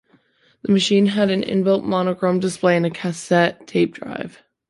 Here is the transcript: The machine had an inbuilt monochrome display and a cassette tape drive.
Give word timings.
The 0.63 0.71
machine 0.71 1.05
had 1.05 1.29
an 1.29 1.43
inbuilt 1.43 1.83
monochrome 1.83 2.39
display 2.39 2.75
and 2.75 2.87
a 2.87 2.89
cassette 2.89 3.67
tape 3.67 3.93
drive. 3.93 4.41